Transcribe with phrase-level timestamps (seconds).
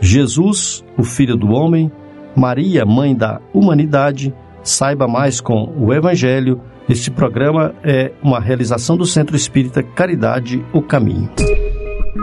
[0.00, 1.92] Jesus, o Filho do Homem,
[2.34, 6.60] Maria, Mãe da Humanidade, saiba mais com o Evangelho.
[6.88, 11.30] Este programa é uma realização do Centro Espírita Caridade, o Caminho.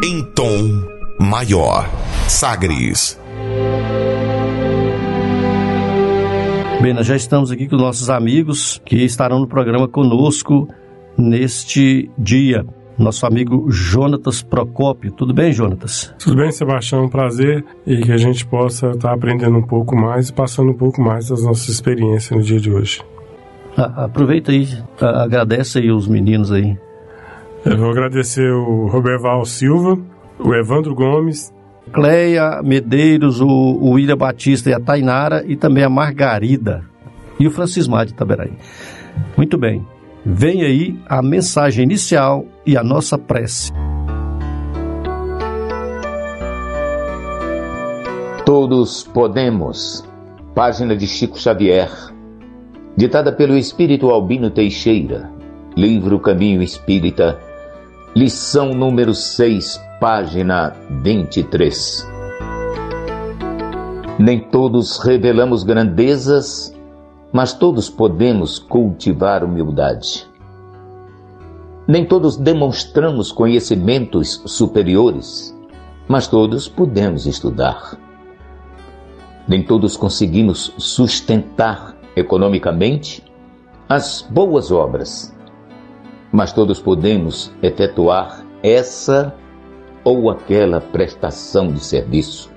[0.04, 1.90] Em tom maior,
[2.28, 3.20] Sagres.
[6.82, 10.68] Bem, nós já estamos aqui com nossos amigos que estarão no programa conosco
[11.18, 12.66] neste dia.
[12.98, 15.12] Nosso amigo Jonatas Procópio.
[15.12, 16.14] Tudo bem, Jonatas?
[16.18, 17.06] Tudo bem, Sebastião.
[17.06, 20.78] Um prazer e que a gente possa estar aprendendo um pouco mais e passando um
[20.78, 23.02] pouco mais das nossas experiências no dia de hoje.
[23.78, 24.68] Ah, aproveita aí,
[25.00, 26.76] agradece aí os meninos aí.
[27.64, 30.00] Eu vou agradecer o Roberval Silva,
[30.40, 31.54] o Evandro Gomes,
[31.92, 36.84] Cleia Medeiros, o, o William Batista e a Tainara e também a Margarida
[37.40, 38.54] e o Francismar de Taberaí.
[39.36, 39.86] Muito bem,
[40.30, 43.72] vem aí a mensagem inicial e a nossa prece.
[48.46, 50.04] Todos podemos.
[50.54, 51.90] Página de Chico Xavier.
[52.98, 55.32] Ditada pelo Espírito Albino Teixeira.
[55.78, 57.40] Livro Caminho Espírita.
[58.14, 62.06] Lição número 6, página 23.
[64.20, 66.74] Nem todos revelamos grandezas,
[67.32, 70.28] mas todos podemos cultivar humildade.
[71.88, 75.58] Nem todos demonstramos conhecimentos superiores,
[76.08, 77.98] mas todos podemos estudar.
[79.48, 83.24] Nem todos conseguimos sustentar economicamente
[83.88, 85.34] as boas obras,
[86.32, 89.34] mas todos podemos efetuar essa
[90.04, 92.57] ou aquela prestação de serviço.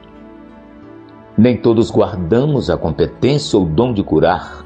[1.40, 4.62] Nem todos guardamos a competência ou dom de curar,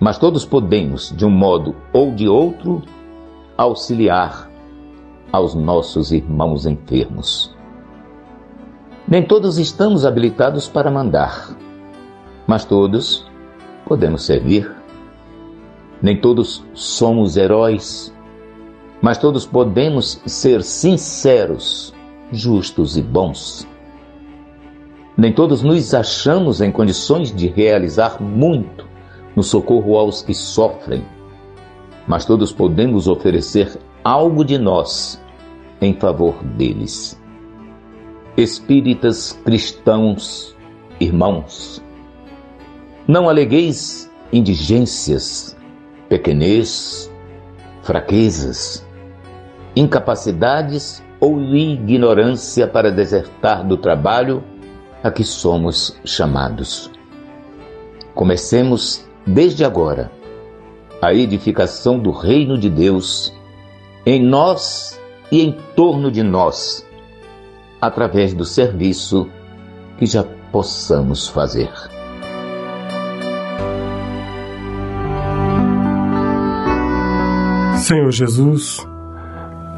[0.00, 2.80] mas todos podemos, de um modo ou de outro,
[3.54, 4.50] auxiliar
[5.30, 7.54] aos nossos irmãos enfermos.
[9.06, 11.54] Nem todos estamos habilitados para mandar,
[12.46, 13.30] mas todos
[13.84, 14.74] podemos servir.
[16.00, 18.10] Nem todos somos heróis,
[19.02, 21.92] mas todos podemos ser sinceros,
[22.32, 23.73] justos e bons.
[25.16, 28.86] Nem todos nos achamos em condições de realizar muito
[29.36, 31.04] no socorro aos que sofrem,
[32.06, 35.20] mas todos podemos oferecer algo de nós
[35.80, 37.20] em favor deles.
[38.36, 40.56] Espíritas cristãos,
[40.98, 41.82] irmãos,
[43.06, 45.56] não alegueis indigências,
[46.08, 47.12] pequenez,
[47.82, 48.84] fraquezas,
[49.76, 54.42] incapacidades ou ignorância para desertar do trabalho
[55.04, 56.90] a que somos chamados.
[58.14, 60.10] Comecemos desde agora
[61.02, 63.30] a edificação do reino de Deus
[64.06, 64.98] em nós
[65.30, 66.86] e em torno de nós,
[67.80, 69.28] através do serviço
[69.98, 71.70] que já possamos fazer.
[77.76, 78.86] Senhor Jesus,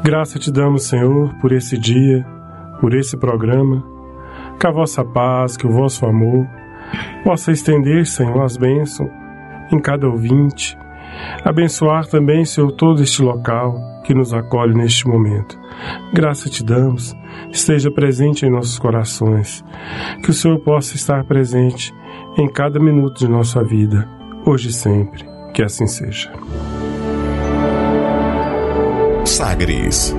[0.03, 2.25] Graça te damos, Senhor, por esse dia,
[2.79, 3.96] por esse programa.
[4.59, 6.47] Que a vossa paz, que o vosso amor
[7.23, 9.09] possa estender, Senhor, as bênçãos
[9.71, 10.77] em cada ouvinte.
[11.43, 15.59] Abençoar também, Senhor, todo este local que nos acolhe neste momento.
[16.13, 17.15] Graça te damos,
[17.51, 19.63] esteja presente em nossos corações.
[20.23, 21.93] Que o Senhor possa estar presente
[22.37, 24.07] em cada minuto de nossa vida,
[24.45, 25.25] hoje e sempre.
[25.53, 26.31] Que assim seja.
[29.25, 30.15] Sagres.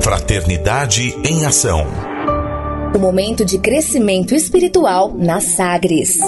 [0.00, 2.05] Fraternidade em Ação.
[2.94, 6.18] O momento de crescimento espiritual na Sagres.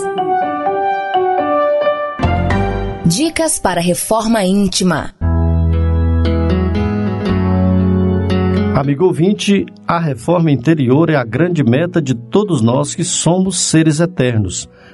[3.07, 5.15] Dicas para reforma íntima.
[8.75, 13.99] Amigo ouvinte, a reforma interior é a grande meta de todos nós que somos seres
[13.99, 14.69] eternos.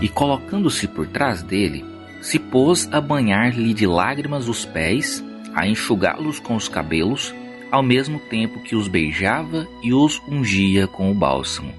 [0.00, 1.84] E colocando-se por trás dele,
[2.20, 5.24] se pôs a banhar-lhe de lágrimas os pés,
[5.54, 7.34] a enxugá-los com os cabelos,
[7.70, 11.72] ao mesmo tempo que os beijava e os ungia com o bálsamo.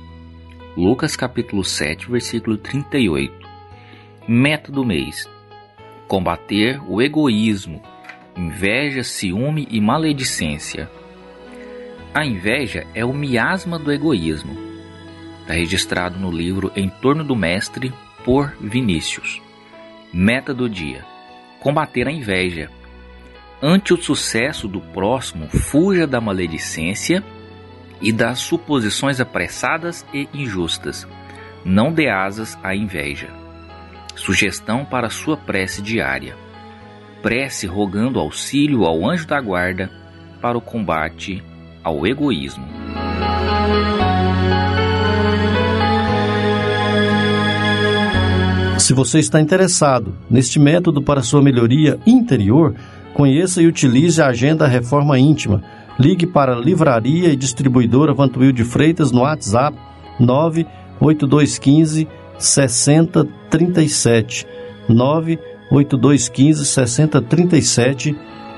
[0.77, 3.33] Lucas capítulo 7, versículo 38.
[4.27, 5.29] Meta do mês:
[6.07, 7.81] combater o egoísmo,
[8.37, 10.89] inveja, ciúme e maledicência
[12.13, 14.53] a inveja é o miasma do egoísmo.
[15.39, 19.41] Está registrado no livro Em Torno do Mestre, por Vinícius.
[20.13, 21.05] Meta do dia:
[21.59, 22.69] combater a inveja.
[23.61, 27.23] Ante o sucesso do próximo, fuja da maledicência
[28.01, 31.07] e das suposições apressadas e injustas.
[31.63, 33.29] Não dê asas à inveja.
[34.15, 36.35] Sugestão para sua prece diária:
[37.21, 39.91] prece rogando auxílio ao anjo da guarda
[40.41, 41.43] para o combate
[41.83, 42.65] ao egoísmo.
[48.91, 52.75] Se você está interessado neste método para sua melhoria interior,
[53.13, 55.63] conheça e utilize a Agenda Reforma Íntima.
[55.97, 59.77] Ligue para a Livraria e Distribuidora Vantuil de Freitas no WhatsApp
[60.19, 62.05] 98215
[62.37, 64.45] 6037
[64.89, 68.15] 98215 6037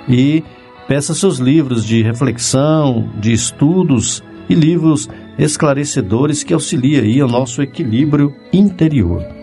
[0.09, 0.43] e
[0.87, 5.07] Peça seus livros de reflexão, de estudos e livros
[5.37, 9.42] esclarecedores que auxiliem aí ao nosso equilíbrio interior.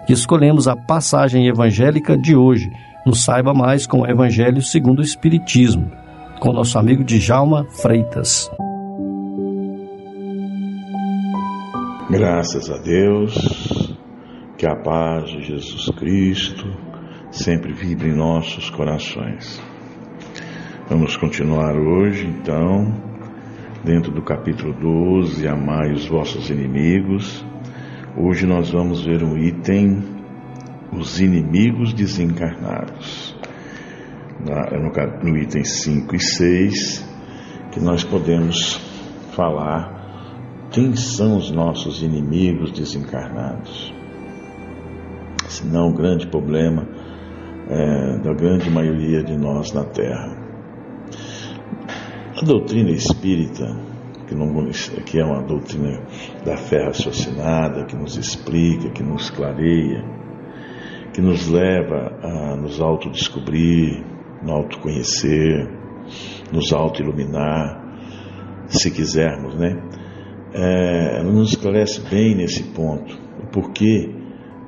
[0.05, 2.71] que escolhemos a passagem evangélica de hoje.
[3.05, 5.91] Nos saiba mais com o Evangelho segundo o Espiritismo,
[6.39, 8.49] com nosso amigo Djalma Freitas.
[12.09, 13.97] Graças a Deus,
[14.57, 16.67] que a paz de Jesus Cristo
[17.31, 19.61] sempre vibre em nossos corações.
[20.89, 22.93] Vamos continuar hoje, então,
[23.83, 27.45] dentro do capítulo 12, Amai os vossos inimigos.
[28.17, 30.03] Hoje nós vamos ver um item,
[30.91, 33.33] os inimigos desencarnados.
[34.37, 37.09] No, no item 5 e 6,
[37.71, 38.73] que nós podemos
[39.31, 43.93] falar quem são os nossos inimigos desencarnados.
[45.47, 46.85] Senão o grande problema
[47.69, 50.35] é, da grande maioria de nós na Terra.
[52.35, 53.73] A doutrina espírita,
[54.31, 54.71] que, não,
[55.05, 56.01] que é uma doutrina
[56.45, 60.05] da fé raciocinada, que nos explica, que nos clareia,
[61.13, 64.01] que nos leva a nos autodescobrir,
[64.41, 65.69] nos autoconhecer,
[66.51, 67.81] nos autoiluminar,
[68.67, 69.77] se quisermos, né?
[70.53, 74.09] É, ela nos esclarece bem nesse ponto, o porquê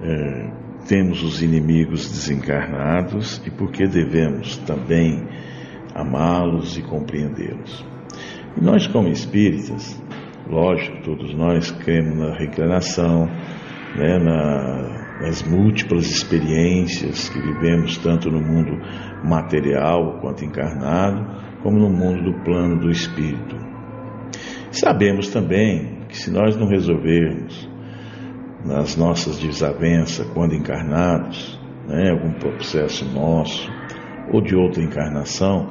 [0.01, 0.51] é,
[0.89, 5.25] temos os inimigos desencarnados e por que devemos também
[5.95, 7.92] amá-los e compreendê-los.
[8.57, 10.01] E nós, como espíritas,
[10.47, 13.25] lógico, todos nós cremos na reencarnação,
[13.95, 18.77] né, na, nas múltiplas experiências que vivemos tanto no mundo
[19.23, 23.55] material quanto encarnado, como no mundo do plano do espírito.
[24.71, 27.69] Sabemos também que se nós não resolvermos
[28.65, 33.69] nas nossas desavenças quando encarnados, né, algum processo nosso
[34.31, 35.69] ou de outra encarnação,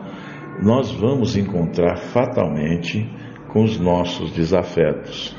[0.60, 3.08] nós vamos encontrar fatalmente
[3.52, 5.36] com os nossos desafetos.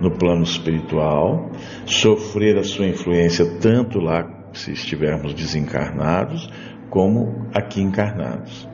[0.00, 1.50] No plano espiritual,
[1.86, 6.50] sofrer a sua influência tanto lá se estivermos desencarnados,
[6.90, 8.68] como aqui encarnados.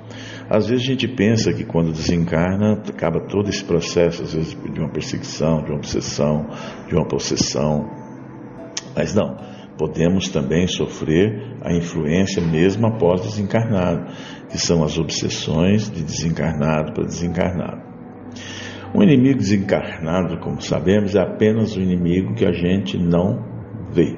[0.51, 4.81] Às vezes a gente pensa que quando desencarna, acaba todo esse processo, às vezes de
[4.81, 6.47] uma perseguição, de uma obsessão,
[6.89, 7.89] de uma possessão.
[8.97, 9.37] Mas não,
[9.77, 14.11] podemos também sofrer a influência mesmo após desencarnado
[14.49, 17.83] que são as obsessões de desencarnado para desencarnado.
[18.95, 23.45] Um inimigo desencarnado, como sabemos, é apenas o um inimigo que a gente não
[23.93, 24.17] vê.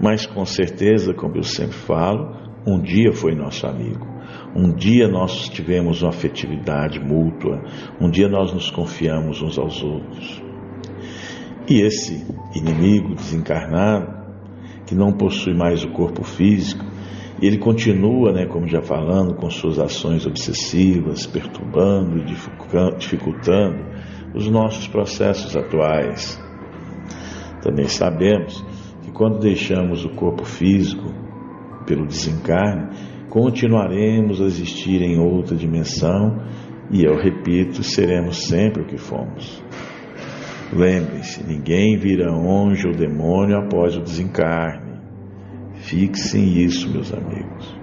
[0.00, 2.34] Mas com certeza, como eu sempre falo,
[2.66, 4.04] um dia foi nosso amigo.
[4.54, 7.62] Um dia nós tivemos uma afetividade mútua.
[8.00, 10.42] Um dia nós nos confiamos uns aos outros.
[11.68, 14.16] E esse inimigo desencarnado,
[14.86, 16.84] que não possui mais o corpo físico,
[17.40, 22.24] ele continua, né, como já falando, com suas ações obsessivas, perturbando e
[22.98, 23.84] dificultando
[24.34, 26.40] os nossos processos atuais.
[27.62, 28.64] Também sabemos
[29.02, 31.12] que quando deixamos o corpo físico
[31.86, 32.96] pelo desencarne,
[33.28, 36.42] continuaremos a existir em outra dimensão
[36.90, 39.62] e, eu repito, seremos sempre o que fomos.
[40.72, 44.85] Lembre-se, ninguém vira anjo ou demônio após o desencarne.
[45.86, 47.78] Fixem isso, meus amigos.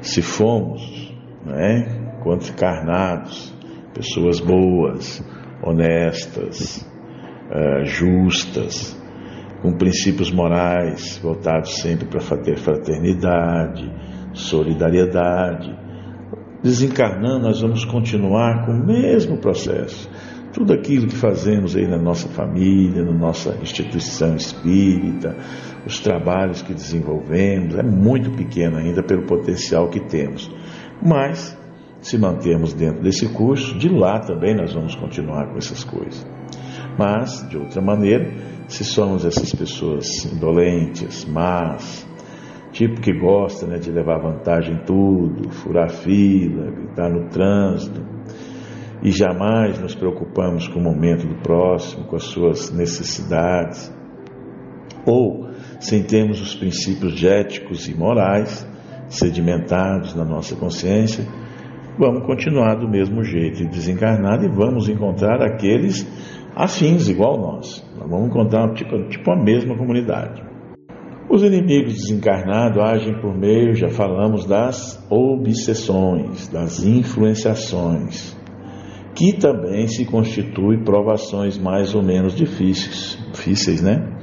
[0.00, 1.12] Se fomos,
[1.44, 3.52] né, quanto encarnados,
[3.92, 5.24] pessoas boas,
[5.60, 6.88] honestas,
[7.50, 8.96] uh, justas,
[9.60, 13.92] com princípios morais voltados sempre para ter fraternidade,
[14.32, 15.76] solidariedade.
[16.62, 20.08] Desencarnando, nós vamos continuar com o mesmo processo
[20.56, 25.36] tudo aquilo que fazemos aí na nossa família, na nossa instituição espírita,
[25.86, 30.50] os trabalhos que desenvolvemos, é muito pequeno ainda pelo potencial que temos.
[31.00, 31.56] Mas,
[32.00, 36.26] se mantermos dentro desse curso, de lá também nós vamos continuar com essas coisas.
[36.98, 38.32] Mas, de outra maneira,
[38.66, 42.06] se somos essas pessoas indolentes, más,
[42.72, 48.00] tipo que gosta né, de levar vantagem em tudo, furar fila, gritar no trânsito,
[49.02, 53.94] e jamais nos preocupamos com o momento do próximo, com as suas necessidades,
[55.06, 55.46] ou
[55.80, 58.66] sem termos os princípios éticos e morais
[59.08, 61.24] sedimentados na nossa consciência,
[61.98, 66.06] vamos continuar do mesmo jeito e desencarnado e vamos encontrar aqueles
[66.54, 67.84] afins igual nós.
[67.96, 70.42] Nós vamos encontrar tipo, tipo a mesma comunidade.
[71.28, 78.36] Os inimigos desencarnados agem por meio, já falamos, das obsessões, das influenciações,
[79.14, 84.18] que também se constitui provações mais ou menos difíceis, difíceis, né?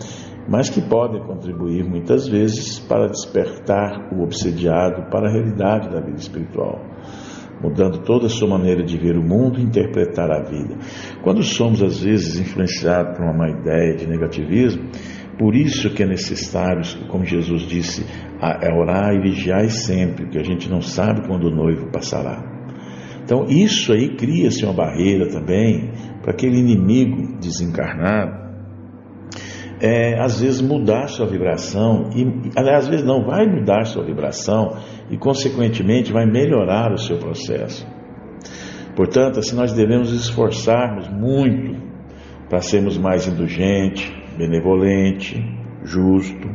[0.48, 6.18] Mas que podem contribuir muitas vezes para despertar o obsediado para a realidade da vida
[6.18, 6.82] espiritual,
[7.62, 10.78] mudando toda a sua maneira de ver o mundo e interpretar a vida.
[11.24, 14.90] Quando somos às vezes influenciados por uma má ideia de negativismo,
[15.38, 18.06] por isso que é necessário, como Jesus disse,
[18.42, 22.52] é orar e vigiar sempre, porque a gente não sabe quando o noivo passará.
[23.24, 28.43] Então, isso aí cria-se uma barreira também para aquele inimigo desencarnado,
[29.84, 34.78] é, às vezes mudar sua vibração, e aliás, às vezes não vai mudar sua vibração
[35.12, 37.86] e, consequentemente, vai melhorar o seu processo.
[38.96, 41.76] Portanto, assim, nós devemos esforçarmos muito
[42.50, 45.44] para sermos mais indulgente, benevolente,
[45.84, 46.48] justo,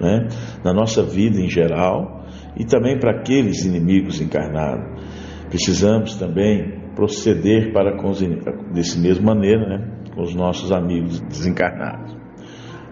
[0.00, 0.28] né?
[0.64, 4.98] na nossa vida em geral e também para aqueles inimigos encarnados
[5.48, 8.20] Precisamos também proceder para com os,
[8.72, 12.14] desse mesmo maneira, né, com os nossos amigos desencarnados.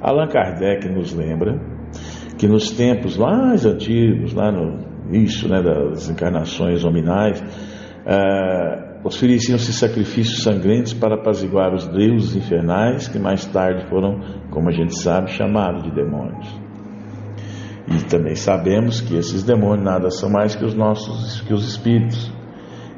[0.01, 1.61] Allan Kardec nos lembra
[2.39, 10.43] que nos tempos mais antigos, lá no início né, das encarnações hominais, uh, ofereciam-se sacrifícios
[10.43, 15.83] sangrentos para apaziguar os deuses infernais que mais tarde foram, como a gente sabe, chamados
[15.85, 16.67] de demônios.
[17.89, 22.33] E também sabemos que esses demônios nada são mais que os nossos que os espíritos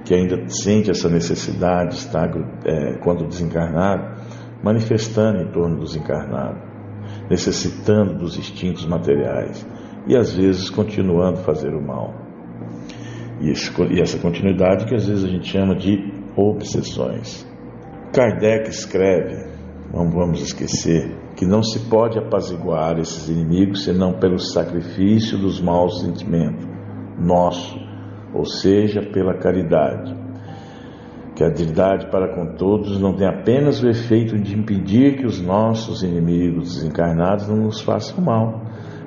[0.09, 2.25] que ainda sente essa necessidade, está
[2.65, 4.23] é, quando desencarnado,
[4.65, 6.63] manifestando em torno dos encarnados,
[7.31, 9.67] necessitando dos instintos materiais
[10.07, 12.15] e às vezes continuando a fazer o mal.
[13.41, 13.53] E,
[13.93, 17.47] e essa continuidade que às vezes a gente chama de obsessões.
[18.13, 19.47] Kardec escreve,
[19.93, 26.01] não vamos esquecer, que não se pode apaziguar esses inimigos senão pelo sacrifício dos maus
[26.01, 26.67] sentimentos
[27.19, 27.79] nosso
[28.33, 30.15] ou seja, pela caridade.
[31.39, 35.41] Que a caridade para com todos não tem apenas o efeito de impedir que os
[35.41, 38.61] nossos inimigos desencarnados não nos façam mal,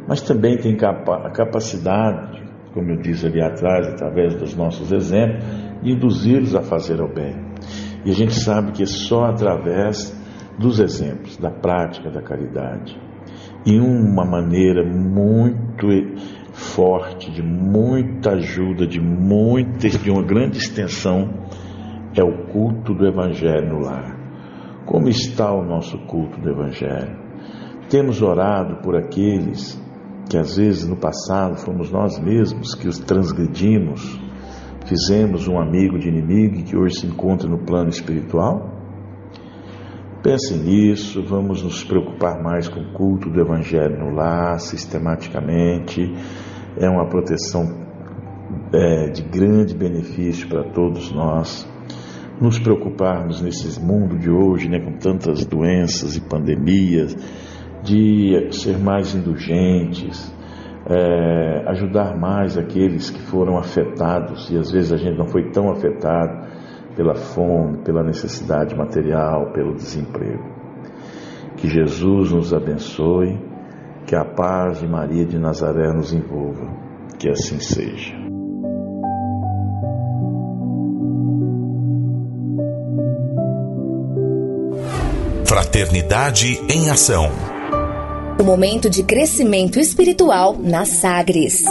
[0.08, 2.42] mas também tem a capacidade,
[2.74, 5.44] como eu disse ali atrás, através dos nossos exemplos,
[5.84, 7.36] de induzi-los a fazer o bem.
[8.06, 10.18] E a gente sabe que é só através
[10.58, 12.98] dos exemplos, da prática da caridade.
[13.66, 15.86] E uma maneira muito
[16.54, 21.30] forte, de muita ajuda, de muita, de uma grande extensão,
[22.16, 24.18] é o culto do Evangelho no lar.
[24.86, 27.20] Como está o nosso culto do Evangelho?
[27.90, 29.80] Temos orado por aqueles
[30.30, 34.20] que às vezes no passado fomos nós mesmos que os transgredimos,
[34.86, 38.70] fizemos um amigo de inimigo que hoje se encontra no plano espiritual?
[40.24, 46.14] Pense nisso, vamos nos preocupar mais com o culto do Evangelho no lar, sistematicamente.
[46.78, 47.66] É uma proteção
[48.72, 51.68] é, de grande benefício para todos nós.
[52.42, 57.16] Nos preocuparmos nesse mundo de hoje, né, com tantas doenças e pandemias,
[57.84, 60.36] de ser mais indulgentes,
[60.90, 65.70] é, ajudar mais aqueles que foram afetados, e às vezes a gente não foi tão
[65.70, 66.48] afetado
[66.96, 70.44] pela fome, pela necessidade material, pelo desemprego.
[71.58, 73.40] Que Jesus nos abençoe,
[74.08, 76.68] que a paz de Maria de Nazaré nos envolva,
[77.20, 78.21] que assim seja.
[85.52, 87.30] Fraternidade em Ação.
[88.40, 91.66] O momento de crescimento espiritual na Sagres.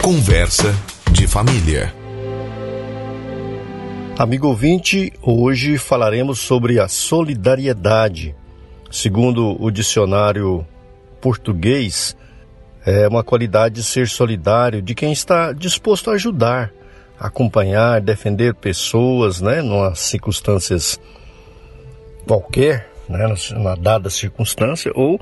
[0.00, 0.74] Conversa
[1.10, 1.94] de família.
[4.18, 8.34] Amigo ouvinte, hoje falaremos sobre a solidariedade.
[8.90, 10.66] Segundo o dicionário
[11.20, 12.16] português,
[12.86, 16.72] é uma qualidade de ser solidário de quem está disposto a ajudar,
[17.22, 21.00] acompanhar, defender pessoas, né, nas circunstâncias
[22.26, 25.20] qualquer, né, na dada circunstância, ou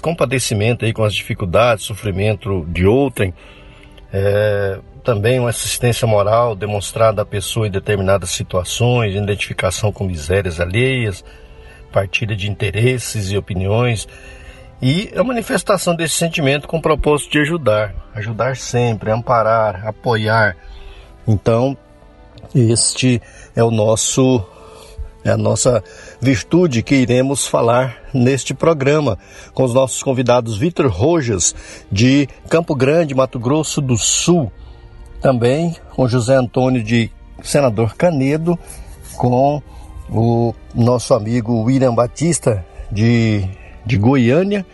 [0.00, 3.34] com padecimento aí com as dificuldades, sofrimento de outrem,
[4.12, 11.24] é, também uma assistência moral demonstrada à pessoa em determinadas situações, identificação com misérias alheias,
[11.92, 14.08] partilha de interesses e opiniões,
[14.80, 20.56] e a manifestação desse sentimento com o propósito de ajudar, ajudar sempre, amparar, apoiar.
[21.26, 21.76] Então,
[22.54, 23.20] este
[23.54, 24.44] é o nosso
[25.24, 25.82] é a nossa
[26.20, 29.18] virtude que iremos falar neste programa
[29.52, 31.52] com os nossos convidados Vitor Rojas
[31.90, 34.52] de Campo Grande, Mato Grosso do Sul,
[35.20, 37.10] também com José Antônio de
[37.42, 38.56] Senador Canedo,
[39.16, 39.60] com
[40.08, 43.44] o nosso amigo William Batista de,
[43.84, 44.64] de Goiânia,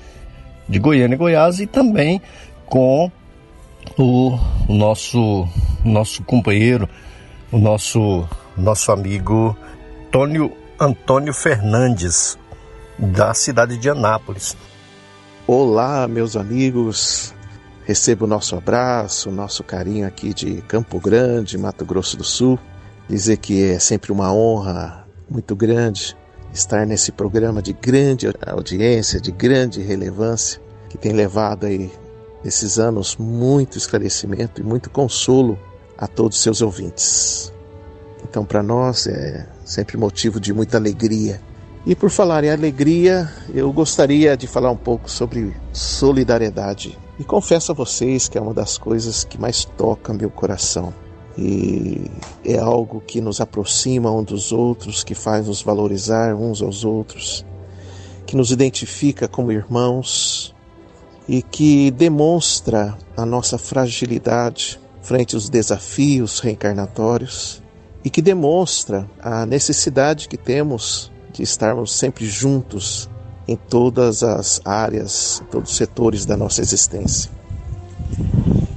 [0.68, 2.21] de Goiânia, Goiás, e também
[2.66, 3.11] com
[3.99, 5.48] o nosso,
[5.85, 6.88] nosso companheiro,
[7.50, 9.57] o nosso, nosso amigo
[10.07, 12.38] Antônio, Antônio Fernandes,
[12.98, 14.57] da cidade de Anápolis.
[15.46, 17.35] Olá, meus amigos,
[17.85, 22.59] Receba o nosso abraço, o nosso carinho aqui de Campo Grande, Mato Grosso do Sul.
[23.09, 26.16] Dizer que é sempre uma honra muito grande
[26.55, 31.90] estar nesse programa de grande audiência, de grande relevância, que tem levado aí
[32.44, 35.59] esses anos muito esclarecimento e muito consolo
[35.96, 37.52] a todos os seus ouvintes.
[38.24, 41.40] Então, para nós é sempre motivo de muita alegria.
[41.85, 47.72] E por falar em alegria, eu gostaria de falar um pouco sobre solidariedade e confesso
[47.72, 50.92] a vocês que é uma das coisas que mais toca meu coração.
[51.37, 52.11] E
[52.44, 57.44] é algo que nos aproxima um dos outros, que faz nos valorizar uns aos outros,
[58.26, 60.55] que nos identifica como irmãos
[61.28, 67.62] e que demonstra a nossa fragilidade frente aos desafios reencarnatórios
[68.04, 73.08] e que demonstra a necessidade que temos de estarmos sempre juntos
[73.46, 77.30] em todas as áreas, em todos os setores da nossa existência.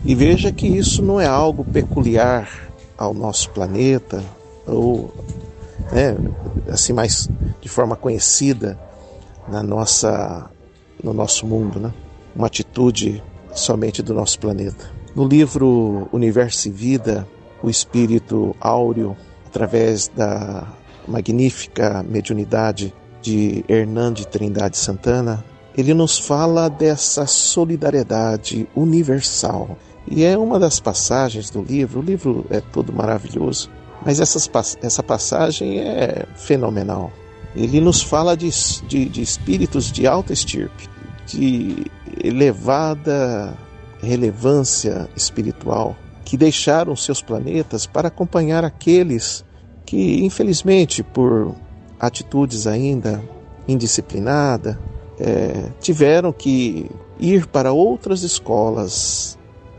[0.04, 2.50] E veja que isso não é algo peculiar
[2.98, 4.24] ao nosso planeta,
[4.66, 5.14] ou
[5.92, 6.16] né,
[6.70, 7.30] assim mais
[7.60, 8.80] de forma conhecida
[9.48, 10.50] na nossa,
[11.04, 11.94] no nosso mundo, né?
[12.36, 14.92] Uma atitude somente do nosso planeta.
[15.16, 17.28] No livro Universo e Vida,
[17.64, 20.68] o espírito áureo, através da
[21.08, 25.44] magnífica mediunidade de Hernande Trindade Santana,
[25.78, 29.78] ele nos fala dessa solidariedade universal.
[30.08, 33.70] E é uma das passagens do livro, o livro é todo maravilhoso,
[34.06, 34.50] mas essas,
[34.82, 37.12] essa passagem é fenomenal.
[37.56, 38.50] Ele nos fala de,
[38.88, 40.88] de, de espíritos de alta estirpe,
[41.26, 41.86] de
[42.24, 43.58] elevada
[44.02, 49.44] relevância espiritual, que deixaram seus planetas para acompanhar aqueles
[49.86, 51.56] que, infelizmente, por
[52.00, 53.22] atitudes ainda
[53.68, 54.80] indisciplinada,
[55.20, 59.38] é, tiveram que ir para outras escolas,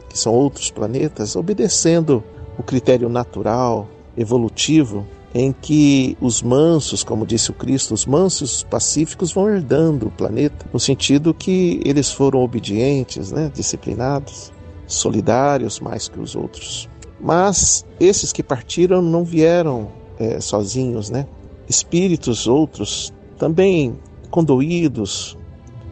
[0.09, 2.23] que são outros planetas, obedecendo
[2.59, 5.07] o critério natural, evolutivo,
[5.39, 10.65] em que os mansos, como disse o Cristo, os mansos pacíficos vão herdando o planeta,
[10.73, 14.51] no sentido que eles foram obedientes, né, disciplinados,
[14.87, 16.89] solidários mais que os outros.
[17.21, 21.27] Mas esses que partiram não vieram é, sozinhos, né?
[21.69, 23.95] espíritos outros, também
[24.31, 25.37] condoídos,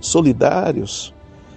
[0.00, 1.12] solidários,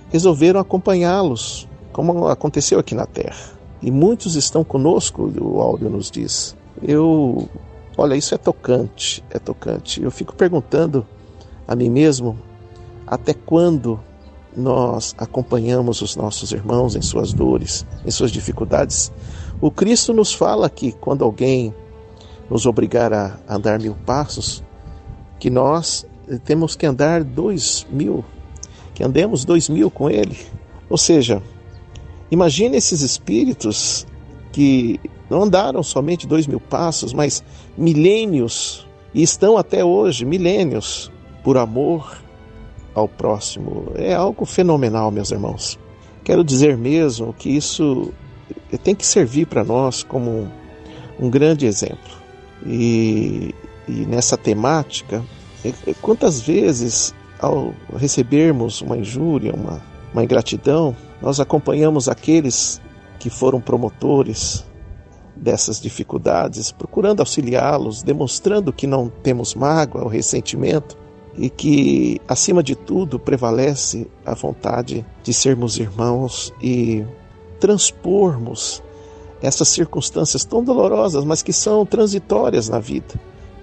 [0.10, 3.58] resolveram acompanhá-los, como aconteceu aqui na Terra.
[3.82, 6.54] E muitos estão conosco, o áudio nos diz.
[6.84, 7.48] Eu
[7.98, 10.04] Olha, isso é tocante, é tocante.
[10.04, 11.04] Eu fico perguntando
[11.68, 12.38] a mim mesmo
[13.08, 14.00] até quando
[14.56, 19.12] nós acompanhamos os nossos irmãos em suas dores, em suas dificuldades.
[19.60, 21.74] O Cristo nos fala que quando alguém
[22.50, 24.64] nos obrigar a andar mil passos,
[25.40, 26.06] que nós
[26.46, 28.24] temos que andar dois mil,
[28.94, 30.38] que andemos dois mil com Ele.
[30.88, 31.42] Ou seja,
[32.30, 34.06] imagine esses espíritos
[34.52, 35.00] que
[35.30, 37.44] não andaram somente dois mil passos, mas
[37.78, 41.12] milênios, e estão até hoje, milênios,
[41.44, 42.18] por amor
[42.94, 43.92] ao próximo.
[43.96, 45.80] É algo fenomenal, meus irmãos.
[46.24, 48.12] Quero dizer mesmo que isso
[48.84, 50.52] tem que servir para nós como
[51.20, 52.18] um grande exemplo.
[52.66, 53.54] E,
[53.88, 55.24] e nessa temática,
[55.64, 62.82] é, é, quantas vezes ao recebermos uma injúria, uma, uma ingratidão, nós acompanhamos aqueles
[63.20, 64.66] que foram promotores
[65.38, 70.98] dessas dificuldades, procurando auxiliá-los, demonstrando que não temos mágoa ou ressentimento
[71.38, 77.06] e que, acima de tudo, prevalece a vontade de sermos irmãos e
[77.60, 78.84] transpormos
[79.42, 83.16] essas circunstâncias tão dolorosas, mas que são transitórias na vida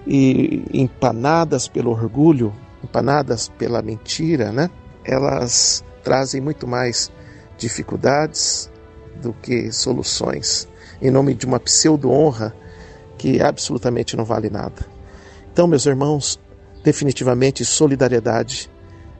[0.06, 4.70] e empanadas pelo orgulho, empanadas pela mentira, né?
[5.04, 7.10] Elas trazem muito mais
[7.58, 8.70] dificuldades
[9.20, 10.68] do que soluções
[11.04, 12.54] em nome de uma pseudo-honra
[13.18, 14.86] que absolutamente não vale nada.
[15.52, 16.40] Então, meus irmãos,
[16.82, 18.70] definitivamente solidariedade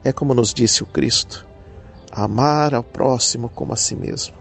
[0.03, 1.47] é como nos disse o Cristo,
[2.11, 4.35] amar ao próximo como a si mesmo,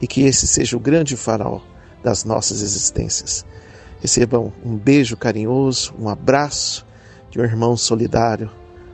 [0.00, 1.62] e que esse seja o grande farol
[2.04, 3.46] das nossas existências.
[4.00, 6.86] Recebam um beijo carinhoso, um abraço
[7.30, 8.50] de um irmão solidário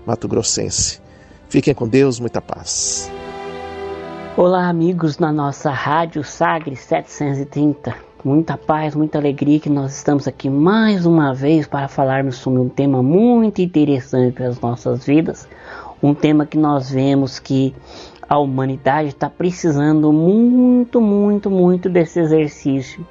[0.07, 1.01] mato-grossense.
[1.49, 3.11] Fiquem com Deus, muita paz.
[4.39, 7.95] Olá, amigos na nossa Rádio Sagre 730.
[8.23, 12.69] Muita paz, muita alegria que nós estamos aqui mais uma vez para falarmos sobre um
[12.69, 15.49] tema muito interessante para as nossas vidas.
[16.03, 17.75] Um tema que nós vemos que
[18.29, 23.07] a humanidade está precisando muito, muito, muito desse exercício,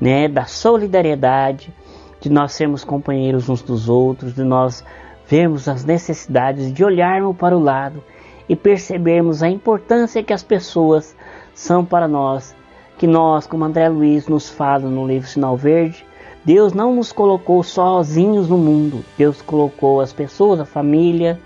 [0.00, 0.26] né?
[0.26, 1.72] Da solidariedade,
[2.20, 4.84] de nós sermos companheiros uns dos outros, de nós
[5.28, 8.02] vermos as necessidades, de olharmos para o lado
[8.48, 11.16] e percebermos a importância que as pessoas
[11.54, 12.54] são para nós,
[12.98, 16.06] que nós, como André Luiz nos fala no livro Sinal Verde,
[16.44, 21.40] Deus não nos colocou sozinhos no mundo, Deus colocou as pessoas, a família,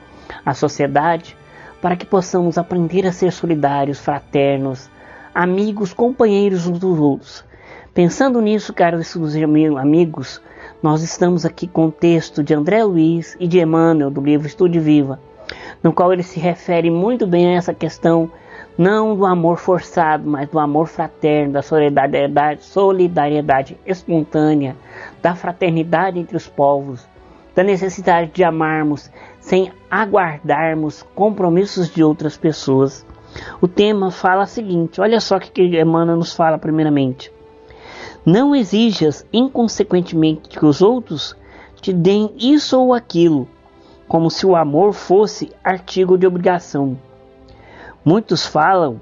[0.45, 1.37] a sociedade,
[1.81, 4.91] para que possamos aprender a ser solidários, fraternos,
[5.35, 7.45] amigos, companheiros uns dos outros.
[7.95, 9.17] Pensando nisso, caros
[9.79, 10.41] amigos,
[10.83, 14.79] nós estamos aqui com o texto de André Luiz e de Emmanuel do livro Estude
[14.79, 15.19] Viva,
[15.83, 18.31] no qual ele se refere muito bem a essa questão
[18.79, 24.77] não do amor forçado, mas do amor fraterno, da solidariedade, solidariedade espontânea,
[25.21, 27.07] da fraternidade entre os povos,
[27.55, 33.05] da necessidade de amarmos sem aguardarmos compromissos de outras pessoas.
[33.61, 37.31] O tema fala o seguinte: olha só o que Emmanuel nos fala primeiramente.
[38.25, 41.37] Não exijas inconsequentemente que os outros
[41.81, 43.49] te deem isso ou aquilo,
[44.11, 46.99] como se o amor fosse artigo de obrigação.
[48.05, 49.01] Muitos falam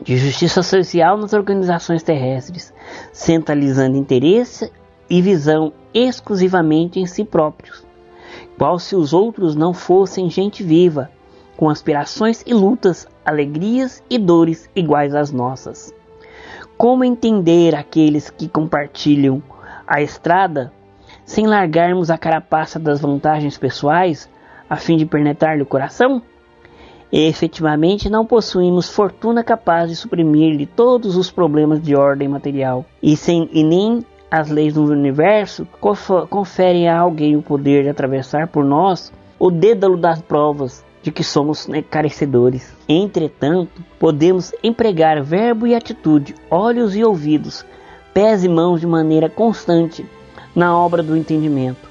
[0.00, 2.72] de justiça social nas organizações terrestres,
[3.12, 4.70] centralizando interesse
[5.10, 7.84] e visão exclusivamente em si próprios,
[8.56, 11.10] qual se os outros não fossem gente viva,
[11.56, 15.92] com aspirações e lutas, alegrias e dores iguais às nossas.
[16.76, 19.42] Como entender aqueles que compartilham
[19.84, 20.72] a estrada
[21.28, 24.30] sem largarmos a carapaça das vantagens pessoais
[24.68, 26.22] a fim de penetrar-lhe o coração?
[27.12, 33.14] E efetivamente não possuímos fortuna capaz de suprimir-lhe todos os problemas de ordem material, e,
[33.14, 35.68] sem, e nem as leis do universo
[36.30, 41.22] conferem a alguém o poder de atravessar por nós o dédalo das provas de que
[41.22, 42.74] somos né, carecedores.
[42.88, 47.66] Entretanto, podemos empregar verbo e atitude, olhos e ouvidos,
[48.14, 50.06] pés e mãos de maneira constante
[50.58, 51.88] na obra do entendimento.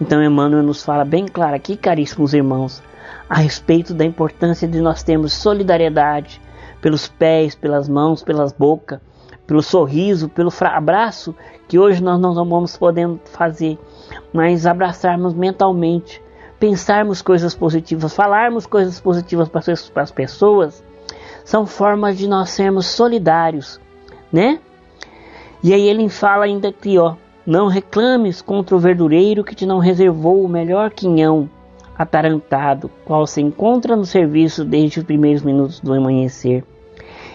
[0.00, 2.82] Então Emmanuel nos fala bem claro aqui, caríssimos irmãos,
[3.28, 6.42] a respeito da importância de nós termos solidariedade
[6.80, 8.98] pelos pés, pelas mãos, pelas bocas,
[9.46, 11.36] pelo sorriso, pelo abraço
[11.68, 13.78] que hoje nós não vamos podendo fazer,
[14.32, 16.20] mas abraçarmos mentalmente,
[16.58, 20.82] pensarmos coisas positivas, falarmos coisas positivas para as pessoas,
[21.44, 23.80] são formas de nós sermos solidários,
[24.32, 24.58] né?
[25.62, 27.14] E aí ele fala ainda aqui, ó,
[27.50, 31.50] não reclames contra o verdureiro que te não reservou o melhor quinhão
[31.98, 36.64] atarantado, qual se encontra no serviço desde os primeiros minutos do amanhecer.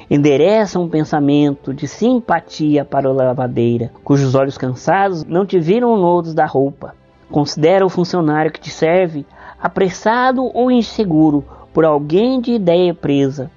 [0.10, 6.34] Endereça um pensamento de simpatia para a lavadeira, cujos olhos cansados não te viram nodos
[6.34, 6.96] da roupa.
[7.30, 9.26] Considera o funcionário que te serve
[9.62, 13.52] apressado ou inseguro por alguém de ideia presa.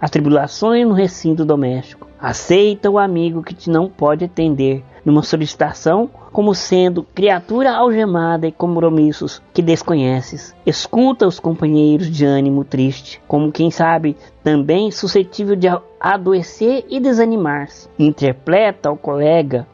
[0.00, 2.06] As tribulações no recinto doméstico.
[2.20, 8.52] Aceita o amigo que te não pode atender numa solicitação como sendo criatura algemada e
[8.52, 10.54] compromissos que desconheces.
[10.64, 15.68] Escuta os companheiros de ânimo triste, como quem sabe também suscetível de
[16.00, 17.88] adoecer e desanimar-se.
[17.98, 19.66] Interpreta ao colega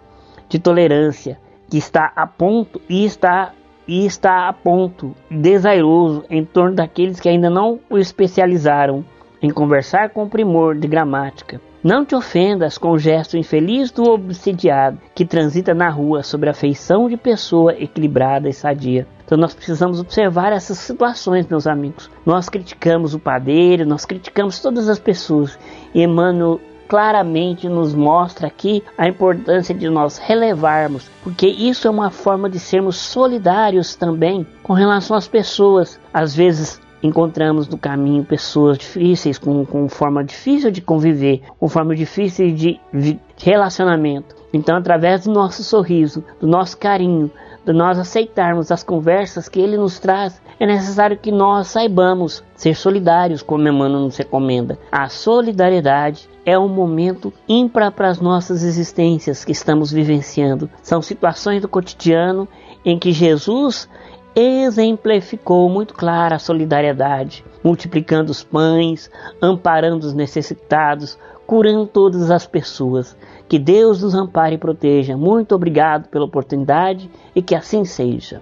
[0.48, 1.38] de tolerância
[1.70, 3.52] que está a ponto e está
[3.86, 9.04] e está a ponto desairoso em torno daqueles que ainda não o especializaram
[9.42, 11.60] em conversar com primor de gramática.
[11.82, 16.54] Não te ofendas com o gesto infeliz do obsidiado que transita na rua sobre a
[16.54, 19.06] feição de pessoa equilibrada e sadia.
[19.24, 22.10] Então nós precisamos observar essas situações, meus amigos.
[22.26, 25.58] Nós criticamos o padeiro, nós criticamos todas as pessoas.
[25.94, 32.10] E Emmanuel claramente nos mostra aqui a importância de nós relevarmos, porque isso é uma
[32.10, 35.98] forma de sermos solidários também com relação às pessoas.
[36.12, 41.94] Às vezes encontramos no caminho pessoas difíceis, com, com forma difícil de conviver, com forma
[41.94, 44.36] difícil de, de relacionamento.
[44.52, 47.30] Então, através do nosso sorriso, do nosso carinho,
[47.64, 52.74] de nós aceitarmos as conversas que ele nos traz, é necessário que nós saibamos ser
[52.74, 54.78] solidários, como Emmanuel nos recomenda.
[54.90, 60.68] A solidariedade é um momento ímpar para as nossas existências que estamos vivenciando.
[60.82, 62.48] São situações do cotidiano
[62.84, 63.88] em que Jesus
[64.34, 73.16] exemplificou muito clara a solidariedade, multiplicando os pães, amparando os necessitados, curando todas as pessoas.
[73.48, 75.16] Que Deus nos ampare e proteja.
[75.16, 78.40] Muito obrigado pela oportunidade e que assim seja.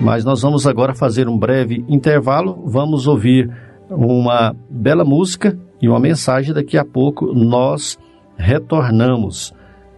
[0.00, 2.62] Mas nós vamos agora fazer um breve intervalo.
[2.64, 3.50] Vamos ouvir
[3.90, 6.54] uma bela música e uma mensagem.
[6.54, 7.98] Daqui a pouco nós
[8.36, 9.52] retornamos.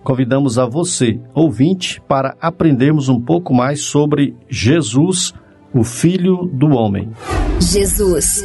[0.09, 5.35] Convidamos a você, ouvinte, para aprendermos um pouco mais sobre Jesus,
[5.71, 7.13] o Filho do Homem.
[7.61, 8.43] Jesus,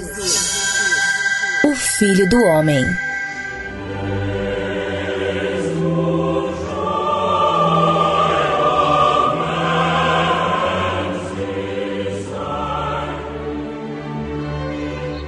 [1.64, 2.84] o Filho do Homem.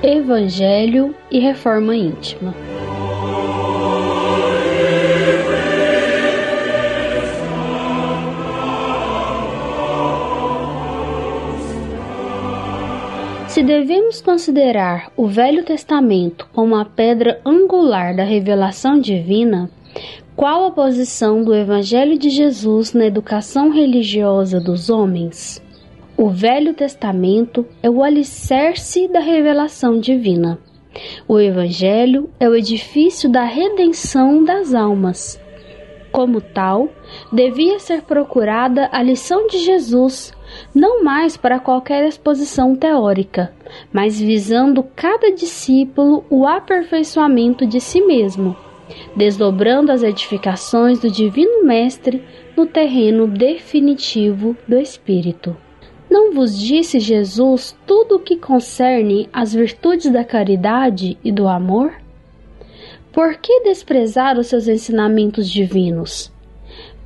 [0.03, 2.53] Evangelho e Reforma Íntima.
[13.65, 19.71] Devemos considerar o Velho Testamento como a pedra angular da revelação divina,
[20.35, 25.63] qual a posição do Evangelho de Jesus na educação religiosa dos homens?
[26.15, 30.59] O Velho Testamento é o alicerce da revelação divina.
[31.27, 35.41] O Evangelho é o edifício da redenção das almas.
[36.11, 36.87] Como tal,
[37.33, 40.34] devia ser procurada a lição de Jesus
[40.73, 43.53] não mais para qualquer exposição teórica,
[43.91, 48.55] mas visando cada discípulo o aperfeiçoamento de si mesmo,
[49.15, 52.23] desdobrando as edificações do Divino Mestre
[52.55, 55.55] no terreno definitivo do Espírito.
[56.09, 61.93] Não vos disse Jesus tudo o que concerne às virtudes da caridade e do amor?
[63.11, 66.34] Por que desprezar os seus ensinamentos divinos?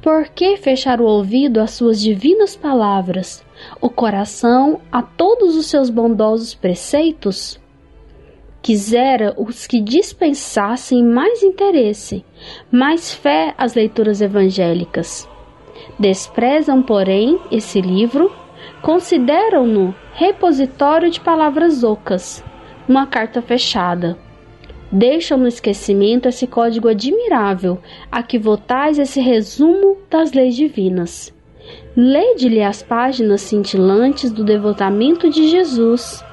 [0.02, 3.44] Por que fechar o ouvido às suas divinas palavras,
[3.82, 7.60] o coração a todos os seus bondosos preceitos?
[8.62, 12.24] Quisera os que dispensassem mais interesse,
[12.72, 15.28] mais fé às leituras evangélicas.
[16.00, 18.32] Desprezam, porém, esse livro,
[18.82, 22.42] consideram-no repositório de palavras ocas,
[22.88, 24.18] uma carta fechada
[24.92, 27.80] deixam no esquecimento esse código admirável
[28.12, 31.34] a que votais esse resumo das leis divinas.
[31.96, 36.24] Lede-lhe as páginas cintilantes do devotamento de Jesus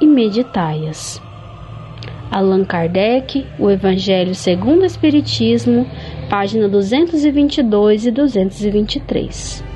[0.00, 1.20] e meditai-as.
[2.30, 5.86] Allan Kardec, O Evangelho segundo o Espiritismo,
[6.28, 9.67] página 222 e 223.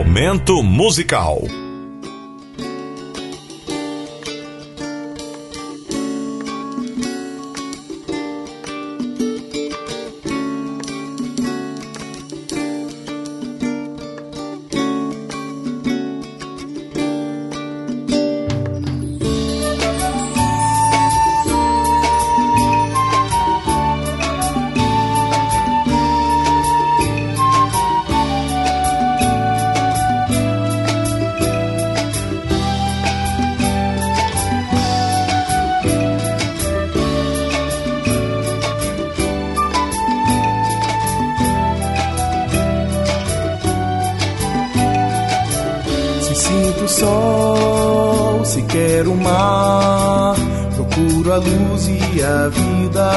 [0.00, 1.59] Momento musical.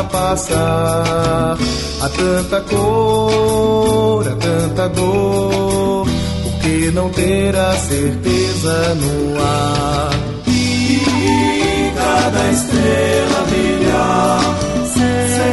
[0.04, 1.58] Vida passar.
[2.02, 6.08] Há tanta cor, há tanta dor,
[6.44, 10.13] por que não ter a certeza no ar?
[10.48, 14.56] E cada estrela brilhar,
[14.94, 15.53] ser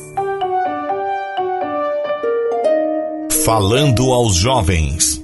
[3.43, 5.19] Falando aos jovens.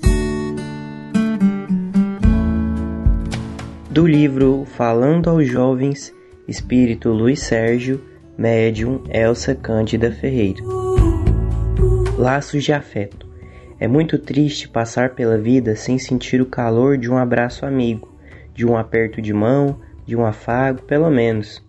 [3.92, 6.12] Do livro Falando aos Jovens,
[6.48, 8.04] Espírito Luiz Sérgio,
[8.36, 10.64] Médium Elsa Cândida Ferreira.
[12.18, 13.28] Laços de afeto.
[13.80, 18.18] É muito triste passar pela vida sem sentir o calor de um abraço amigo,
[18.52, 21.64] de um aperto de mão, de um afago, pelo menos.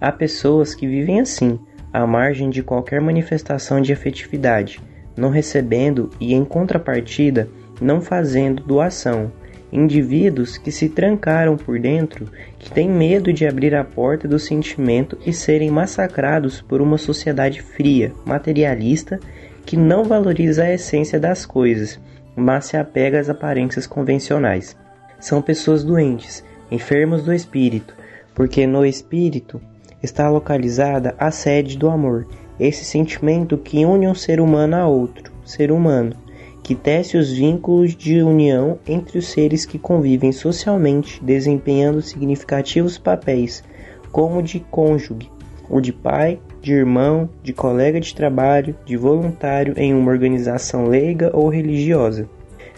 [0.00, 1.58] Há pessoas que vivem assim,
[1.92, 4.80] à margem de qualquer manifestação de afetividade,
[5.16, 7.48] não recebendo e, em contrapartida,
[7.80, 9.32] não fazendo doação.
[9.72, 12.26] Indivíduos que se trancaram por dentro,
[12.58, 17.62] que têm medo de abrir a porta do sentimento e serem massacrados por uma sociedade
[17.62, 19.20] fria, materialista,
[19.64, 22.00] que não valoriza a essência das coisas,
[22.34, 24.76] mas se apega às aparências convencionais.
[25.20, 27.94] São pessoas doentes, enfermos do espírito,
[28.34, 29.60] porque no espírito
[30.02, 32.26] está localizada a sede do amor,
[32.60, 36.14] esse sentimento que une um ser humano a outro ser humano,
[36.62, 43.64] que tece os vínculos de união entre os seres que convivem socialmente, desempenhando significativos papéis,
[44.12, 45.30] como de cônjuge,
[45.68, 51.30] o de pai, de irmão, de colega de trabalho, de voluntário em uma organização leiga
[51.32, 52.28] ou religiosa.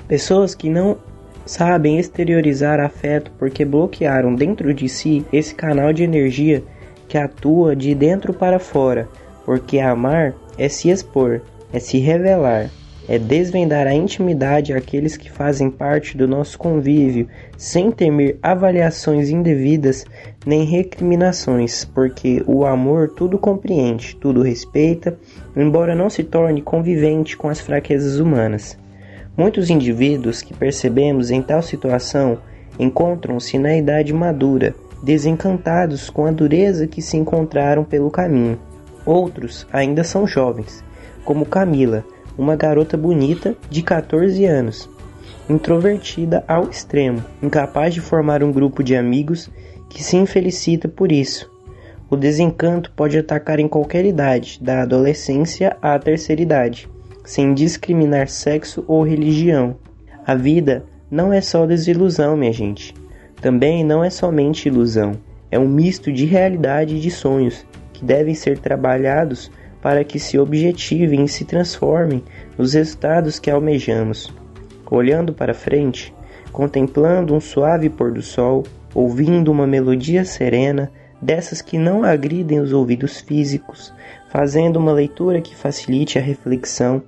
[0.06, 0.96] Pessoas que não
[1.44, 6.62] sabem exteriorizar afeto porque bloquearam dentro de si esse canal de energia
[7.08, 9.08] que atua de dentro para fora,
[9.44, 11.40] porque amar é se expor,
[11.72, 12.70] é se revelar,
[13.08, 20.04] é desvendar a intimidade àqueles que fazem parte do nosso convívio, sem temer avaliações indevidas
[20.46, 25.18] nem recriminações, porque o amor tudo compreende, tudo respeita,
[25.56, 28.78] embora não se torne convivente com as fraquezas humanas.
[29.36, 32.38] Muitos indivíduos que percebemos em tal situação
[32.78, 38.58] encontram-se na idade madura, desencantados com a dureza que se encontraram pelo caminho.
[39.04, 40.84] Outros ainda são jovens,
[41.24, 42.04] como Camila,
[42.38, 44.88] uma garota bonita de 14 anos,
[45.48, 49.50] introvertida ao extremo, incapaz de formar um grupo de amigos
[49.88, 51.50] que se infelicita por isso.
[52.08, 56.88] O desencanto pode atacar em qualquer idade, da adolescência à terceira idade,
[57.24, 59.76] sem discriminar sexo ou religião.
[60.26, 62.94] A vida não é só desilusão, minha gente.
[63.40, 65.12] Também não é somente ilusão,
[65.50, 67.66] é um misto de realidade e de sonhos
[68.02, 69.48] que devem ser trabalhados
[69.80, 72.22] para que se objetivem e se transformem
[72.58, 74.34] nos resultados que almejamos.
[74.90, 76.12] Olhando para frente,
[76.52, 80.90] contemplando um suave pôr do sol, ouvindo uma melodia serena,
[81.20, 83.94] dessas que não agridem os ouvidos físicos,
[84.28, 87.02] fazendo uma leitura que facilite a reflexão,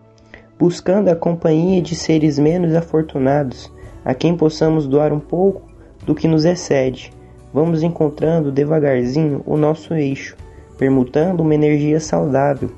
[0.59, 3.71] buscando a companhia de seres menos afortunados,
[4.05, 5.63] a quem possamos doar um pouco
[6.07, 7.13] do que nos excede.
[7.53, 10.37] Vamos encontrando devagarzinho o nosso eixo,
[10.77, 12.71] permutando uma energia saudável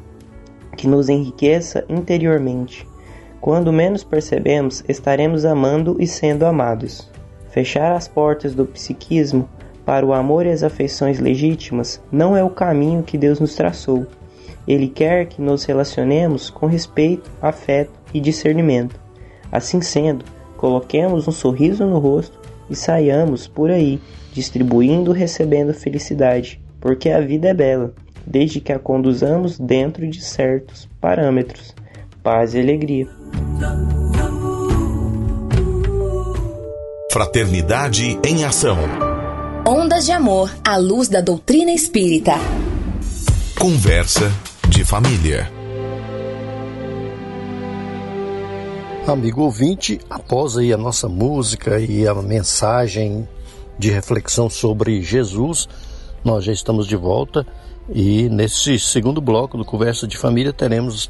[0.77, 2.87] que nos enriqueça interiormente.
[3.41, 7.11] Quando menos percebemos, estaremos amando e sendo amados.
[7.51, 9.49] Fechar as portas do psiquismo
[9.85, 14.07] para o amor e as afeições legítimas não é o caminho que Deus nos traçou.
[14.67, 18.99] Ele quer que nos relacionemos com respeito, afeto e discernimento.
[19.51, 20.25] Assim sendo,
[20.57, 22.39] coloquemos um sorriso no rosto
[22.69, 24.01] e saiamos por aí,
[24.33, 27.93] distribuindo e recebendo felicidade porque a vida é bela,
[28.27, 31.75] desde que a conduzamos dentro de certos parâmetros.
[32.23, 33.09] Paz e alegria.
[37.13, 38.79] Fraternidade em Ação.
[39.67, 42.35] Ondas de Amor à luz da doutrina espírita.
[43.59, 44.31] Conversa
[44.69, 45.51] de família.
[49.07, 53.27] Amigo ouvinte, após aí a nossa música e a mensagem
[53.79, 55.69] de reflexão sobre Jesus,
[56.27, 57.47] nós já estamos de volta
[57.89, 61.09] e nesse segundo bloco do Conversa de Família teremos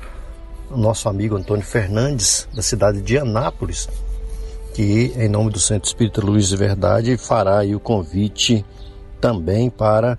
[0.71, 3.89] o nosso amigo Antônio Fernandes, da cidade de Anápolis,
[4.75, 8.63] que, em nome do Centro Espírita Luz e Verdade, fará o convite
[9.19, 10.19] também para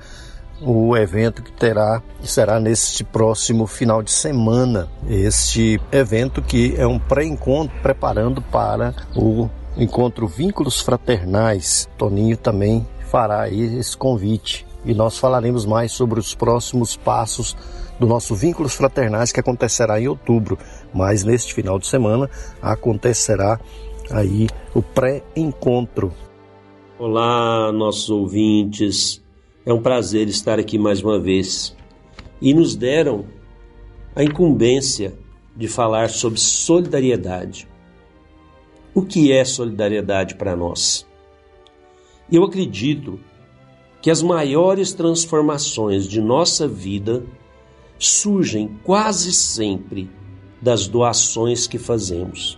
[0.60, 4.88] o evento que terá será neste próximo final de semana.
[5.08, 11.88] Este evento que é um pré-encontro preparando para o encontro Vínculos Fraternais.
[12.00, 17.55] Toninho também fará esse convite e nós falaremos mais sobre os próximos passos
[17.99, 20.57] do nosso Vínculos Fraternais que acontecerá em outubro,
[20.93, 22.30] mas neste final de semana
[22.61, 23.59] acontecerá
[24.11, 26.13] aí o pré-encontro.
[26.99, 29.23] Olá, nossos ouvintes.
[29.65, 31.75] É um prazer estar aqui mais uma vez.
[32.41, 33.25] E nos deram
[34.15, 35.13] a incumbência
[35.55, 37.67] de falar sobre solidariedade.
[38.93, 41.05] O que é solidariedade para nós?
[42.32, 43.19] Eu acredito
[44.08, 47.26] que as maiores transformações de nossa vida
[47.99, 50.10] surgem quase sempre
[50.62, 52.58] das doações que fazemos.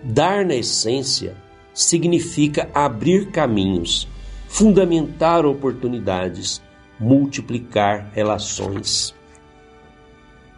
[0.00, 1.36] Dar na essência
[1.74, 4.06] significa abrir caminhos,
[4.46, 6.62] fundamentar oportunidades,
[7.00, 9.12] multiplicar relações.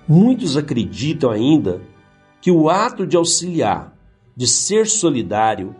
[0.07, 1.81] Muitos acreditam ainda
[2.39, 3.97] que o ato de auxiliar,
[4.37, 5.75] de ser solidário,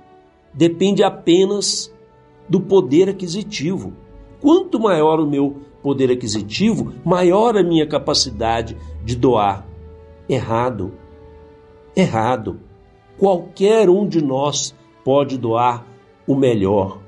[0.55, 1.93] depende apenas
[2.51, 3.95] do poder aquisitivo.
[4.41, 9.67] Quanto maior o meu poder aquisitivo, maior a minha capacidade de doar.
[10.29, 10.93] Errado.
[11.97, 12.61] Errado.
[13.17, 14.75] Qualquer um de nós
[15.05, 15.87] pode doar
[16.27, 16.99] o melhor,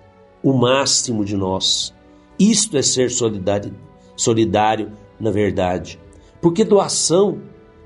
[0.43, 1.95] o máximo de nós.
[2.39, 3.75] Isto é ser solidário,
[4.17, 5.99] solidário na verdade.
[6.41, 7.39] Porque doação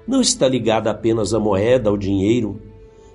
[0.06, 2.60] não está ligada apenas à moeda, ao dinheiro.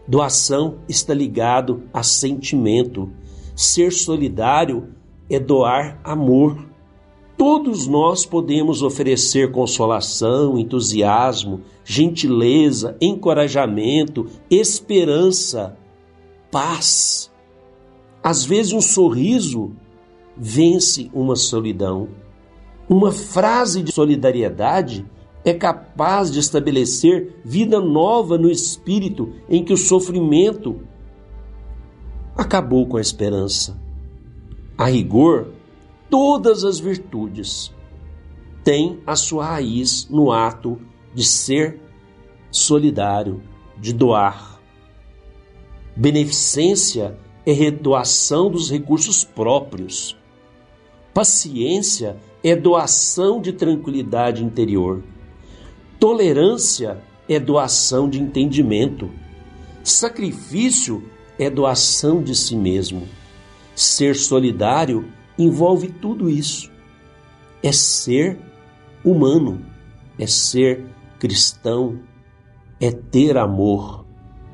[0.08, 3.12] Doação está ligado a sentimento,
[3.62, 4.88] Ser solidário
[5.30, 6.68] é doar amor.
[7.38, 15.78] Todos nós podemos oferecer consolação, entusiasmo, gentileza, encorajamento, esperança,
[16.50, 17.32] paz.
[18.24, 19.74] Às vezes, um sorriso
[20.36, 22.08] vence uma solidão.
[22.90, 25.06] Uma frase de solidariedade
[25.46, 30.82] é capaz de estabelecer vida nova no espírito em que o sofrimento
[32.42, 33.80] acabou com a esperança.
[34.78, 35.54] A rigor,
[36.10, 37.72] todas as virtudes
[38.64, 40.80] têm a sua raiz no ato
[41.14, 41.80] de ser
[42.50, 43.42] solidário,
[43.78, 44.60] de doar.
[45.96, 50.18] Beneficência é redoação dos recursos próprios.
[51.14, 55.04] Paciência é doação de tranquilidade interior.
[56.00, 59.12] Tolerância é doação de entendimento.
[59.84, 61.04] Sacrifício
[61.42, 63.08] é doação de si mesmo.
[63.74, 66.72] Ser solidário envolve tudo isso.
[67.64, 68.40] É ser
[69.04, 69.66] humano,
[70.20, 70.86] é ser
[71.18, 72.00] cristão,
[72.80, 74.06] é ter amor,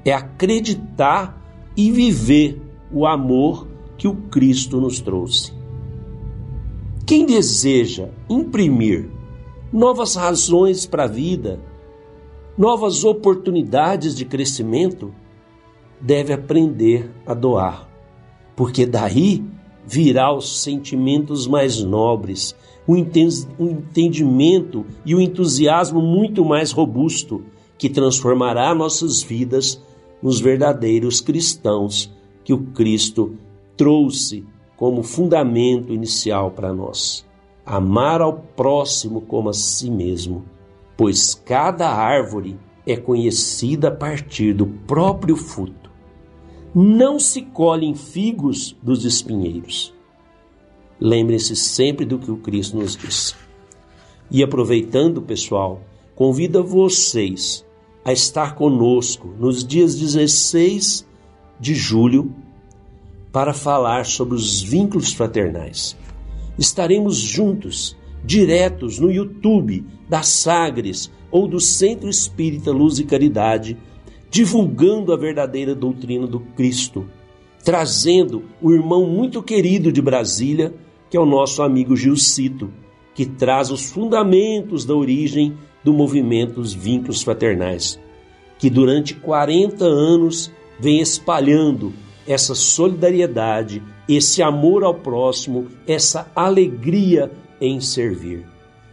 [0.06, 1.38] é acreditar
[1.76, 3.68] e viver o amor
[3.98, 5.52] que o Cristo nos trouxe.
[7.06, 9.10] Quem deseja imprimir
[9.74, 11.60] novas razões para a vida,
[12.58, 15.14] novas oportunidades de crescimento,
[16.00, 17.88] deve aprender a doar,
[18.56, 19.44] porque daí
[19.86, 22.56] virá os sentimentos mais nobres,
[22.88, 27.44] o entendimento e o entusiasmo muito mais robusto
[27.78, 29.82] que transformará nossas vidas
[30.22, 32.12] nos verdadeiros cristãos
[32.44, 33.36] que o Cristo
[33.76, 34.46] trouxe
[34.76, 37.26] como fundamento inicial para nós.
[37.66, 40.46] Amar ao próximo como a si mesmo,
[40.96, 45.77] pois cada árvore é conhecida a partir do próprio fruto.
[46.74, 49.94] Não se colhem figos dos espinheiros.
[51.00, 53.36] Lembrem-se sempre do que o Cristo nos disse.
[54.30, 55.82] E aproveitando, pessoal,
[56.16, 57.66] convido vocês
[58.04, 61.06] a estar conosco nos dias 16
[61.60, 62.34] de julho
[63.32, 65.96] para falar sobre os vínculos fraternais.
[66.58, 73.78] Estaremos juntos, diretos no YouTube da Sagres ou do Centro Espírita Luz e Caridade,
[74.30, 77.06] divulgando a verdadeira doutrina do Cristo,
[77.64, 80.74] trazendo o irmão muito querido de Brasília,
[81.10, 82.72] que é o nosso amigo Gilcito,
[83.14, 88.00] que traz os fundamentos da origem do movimento dos vínculos fraternais,
[88.60, 91.94] que durante 40 anos vem espalhando
[92.28, 98.46] essa solidariedade, esse amor ao próximo, essa alegria em servir.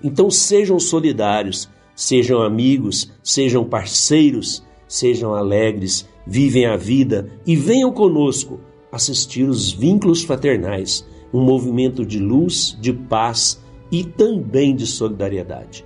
[0.03, 8.61] Então sejam solidários, sejam amigos, sejam parceiros, sejam alegres, vivem a vida e venham conosco
[8.91, 13.61] assistir os vínculos fraternais, um movimento de luz, de paz
[13.91, 15.85] e também de solidariedade.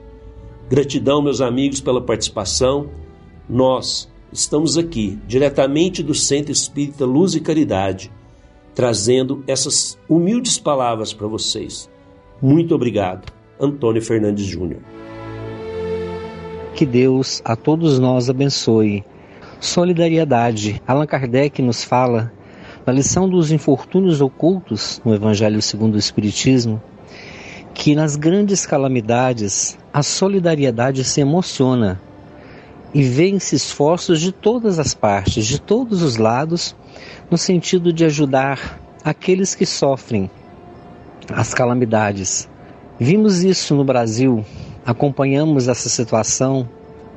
[0.68, 2.90] Gratidão, meus amigos, pela participação.
[3.48, 8.12] Nós estamos aqui, diretamente do Centro Espírita Luz e Caridade,
[8.74, 11.88] trazendo essas humildes palavras para vocês.
[12.40, 14.82] Muito obrigado, Antônio Fernandes Júnior.
[16.78, 19.02] Que Deus a todos nós abençoe.
[19.58, 20.80] Solidariedade.
[20.86, 22.32] Allan Kardec nos fala
[22.86, 26.80] na lição dos infortúnios ocultos no Evangelho segundo o Espiritismo
[27.74, 32.00] que nas grandes calamidades a solidariedade se emociona
[32.94, 36.76] e vence esforços de todas as partes, de todos os lados,
[37.28, 40.30] no sentido de ajudar aqueles que sofrem
[41.28, 42.48] as calamidades.
[43.00, 44.44] Vimos isso no Brasil,
[44.88, 46.66] acompanhamos essa situação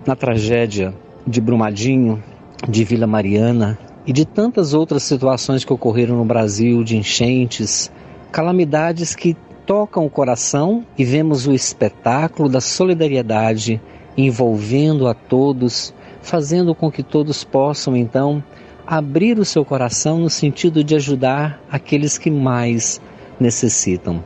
[0.05, 0.93] na tragédia
[1.25, 2.21] de Brumadinho,
[2.67, 7.89] de Vila Mariana e de tantas outras situações que ocorreram no Brasil, de enchentes,
[8.29, 13.81] calamidades que tocam o coração e vemos o espetáculo da solidariedade
[14.17, 18.43] envolvendo a todos, fazendo com que todos possam então
[18.85, 22.99] abrir o seu coração no sentido de ajudar aqueles que mais
[23.39, 24.21] necessitam.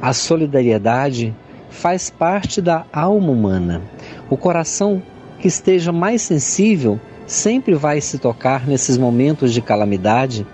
[0.00, 1.36] A solidariedade
[1.70, 3.82] faz parte da alma humana.
[4.28, 5.02] O coração
[5.38, 10.46] que esteja mais sensível sempre vai se tocar nesses momentos de calamidade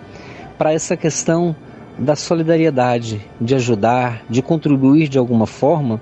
[0.56, 1.56] para essa questão
[1.98, 6.00] da solidariedade, de ajudar, de contribuir de alguma forma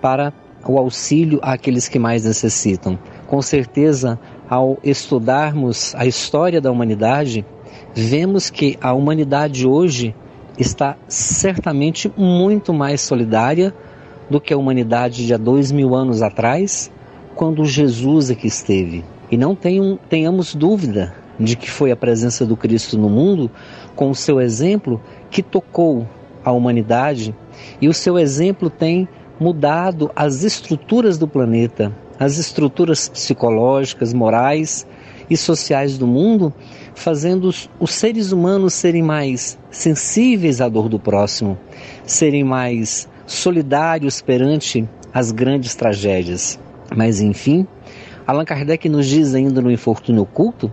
[0.00, 0.32] para
[0.66, 2.98] o auxílio àqueles que mais necessitam.
[3.26, 7.44] Com certeza, ao estudarmos a história da humanidade,
[7.94, 10.14] vemos que a humanidade hoje
[10.58, 13.74] está certamente muito mais solidária
[14.28, 16.90] do que a humanidade de há dois mil anos atrás,
[17.34, 19.04] quando Jesus aqui esteve.
[19.30, 23.50] E não tenham, tenhamos dúvida de que foi a presença do Cristo no mundo,
[23.94, 25.00] com o seu exemplo,
[25.30, 26.06] que tocou
[26.44, 27.34] a humanidade
[27.80, 29.08] e o seu exemplo tem
[29.38, 34.86] mudado as estruturas do planeta, as estruturas psicológicas, morais
[35.28, 36.54] e sociais do mundo,
[36.94, 41.58] fazendo os, os seres humanos serem mais sensíveis à dor do próximo,
[42.04, 46.58] serem mais solidários perante as grandes tragédias.
[46.94, 47.66] Mas enfim,
[48.26, 50.72] Allan Kardec nos diz ainda no Infortúnio Oculto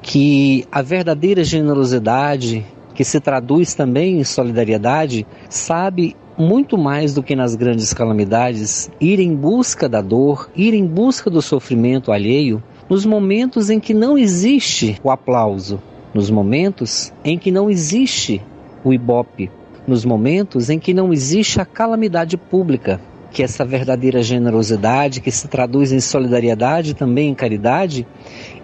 [0.00, 7.36] que a verdadeira generosidade, que se traduz também em solidariedade, sabe muito mais do que
[7.36, 13.06] nas grandes calamidades ir em busca da dor, ir em busca do sofrimento alheio, nos
[13.06, 15.80] momentos em que não existe o aplauso,
[16.12, 18.42] nos momentos em que não existe
[18.84, 19.50] o ibope,
[19.86, 23.00] nos momentos em que não existe a calamidade pública,
[23.32, 28.06] que essa verdadeira generosidade, que se traduz em solidariedade também em caridade,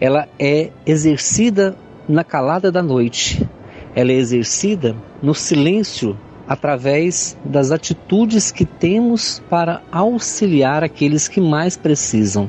[0.01, 1.77] ela é exercida
[2.09, 3.47] na calada da noite.
[3.95, 6.17] Ela é exercida no silêncio
[6.47, 12.49] através das atitudes que temos para auxiliar aqueles que mais precisam,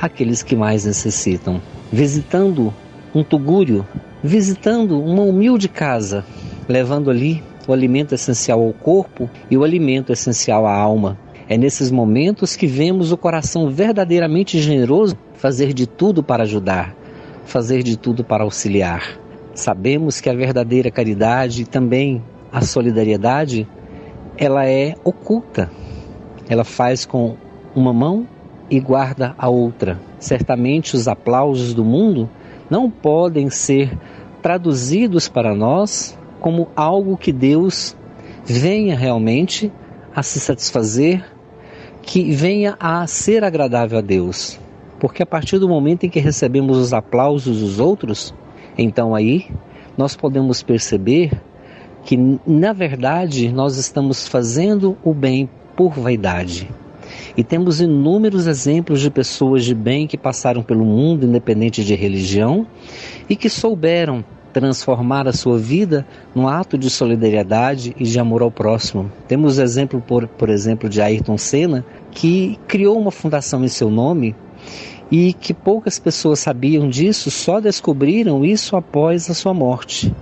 [0.00, 1.60] aqueles que mais necessitam.
[1.90, 2.72] Visitando
[3.14, 3.86] um tugúrio,
[4.22, 6.24] visitando uma humilde casa,
[6.68, 11.18] levando ali o alimento essencial ao corpo e o alimento essencial à alma.
[11.48, 16.94] É nesses momentos que vemos o coração verdadeiramente generoso fazer de tudo para ajudar,
[17.44, 19.18] fazer de tudo para auxiliar.
[19.54, 23.66] Sabemos que a verdadeira caridade e também a solidariedade,
[24.36, 25.70] ela é oculta.
[26.48, 27.36] Ela faz com
[27.74, 28.26] uma mão
[28.70, 30.00] e guarda a outra.
[30.18, 32.30] Certamente os aplausos do mundo
[32.70, 33.98] não podem ser
[34.40, 37.96] traduzidos para nós como algo que Deus
[38.44, 39.72] venha realmente
[40.12, 41.24] a se satisfazer,
[42.02, 44.58] que venha a ser agradável a Deus.
[44.98, 48.34] Porque a partir do momento em que recebemos os aplausos dos outros,
[48.76, 49.46] então aí
[49.96, 51.30] nós podemos perceber
[52.04, 56.68] que na verdade nós estamos fazendo o bem por vaidade.
[57.36, 62.66] E temos inúmeros exemplos de pessoas de bem que passaram pelo mundo, independente de religião,
[63.30, 68.50] e que souberam transformar a sua vida num ato de solidariedade e de amor ao
[68.50, 69.10] próximo.
[69.26, 74.34] Temos exemplo, por, por exemplo, de Ayrton Senna, que criou uma fundação em seu nome
[75.10, 80.14] e que poucas pessoas sabiam disso, só descobriram isso após a sua morte.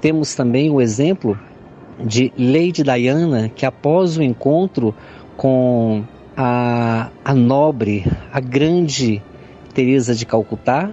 [0.00, 1.38] Temos também o exemplo
[2.04, 4.94] de Lady Diana, que após o encontro
[5.36, 6.02] com
[6.36, 9.22] a, a nobre, a grande
[9.74, 10.90] Teresa de Calcutá,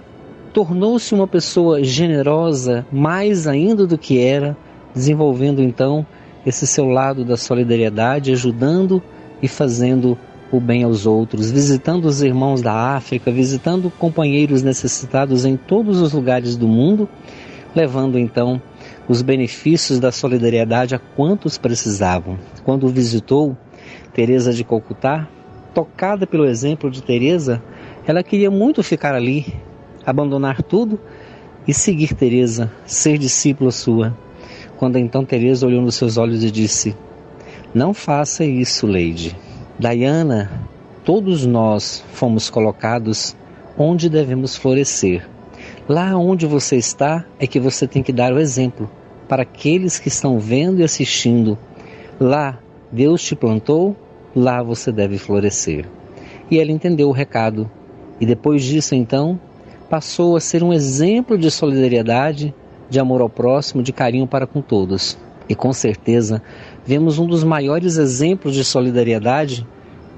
[0.58, 4.56] tornou-se uma pessoa generosa mais ainda do que era,
[4.92, 6.04] desenvolvendo então
[6.44, 9.00] esse seu lado da solidariedade, ajudando
[9.40, 10.18] e fazendo
[10.50, 16.12] o bem aos outros, visitando os irmãos da África, visitando companheiros necessitados em todos os
[16.12, 17.08] lugares do mundo,
[17.72, 18.60] levando então
[19.08, 22.36] os benefícios da solidariedade a quantos precisavam.
[22.64, 23.56] Quando visitou
[24.12, 25.28] Teresa de Calcutá,
[25.72, 27.62] tocada pelo exemplo de Teresa,
[28.04, 29.46] ela queria muito ficar ali,
[30.08, 30.98] abandonar tudo
[31.66, 34.16] e seguir Teresa, ser discípula sua.
[34.78, 36.96] Quando então Teresa olhou nos seus olhos e disse:
[37.74, 39.36] Não faça isso, Lady.
[39.78, 40.50] Diana,
[41.04, 43.36] todos nós fomos colocados
[43.76, 45.28] onde devemos florescer.
[45.86, 48.90] Lá onde você está é que você tem que dar o exemplo
[49.28, 51.58] para aqueles que estão vendo e assistindo.
[52.18, 52.58] Lá
[52.90, 53.94] Deus te plantou,
[54.34, 55.86] lá você deve florescer.
[56.50, 57.70] E ela entendeu o recado.
[58.18, 59.38] E depois disso, então,
[59.88, 62.54] passou a ser um exemplo de solidariedade,
[62.90, 65.18] de amor ao próximo, de carinho para com todos.
[65.48, 66.42] E com certeza
[66.84, 69.66] vemos um dos maiores exemplos de solidariedade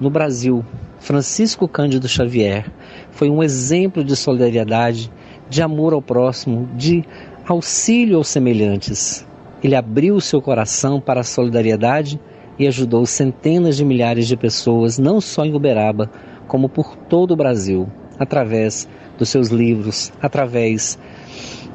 [0.01, 0.65] no Brasil.
[0.99, 2.71] Francisco Cândido Xavier
[3.11, 5.11] foi um exemplo de solidariedade,
[5.49, 7.05] de amor ao próximo, de
[7.47, 9.27] auxílio aos semelhantes.
[9.63, 12.21] Ele abriu o seu coração para a solidariedade
[12.59, 16.11] e ajudou centenas de milhares de pessoas, não só em Uberaba,
[16.47, 18.89] como por todo o Brasil, através
[19.21, 20.99] dos seus livros, através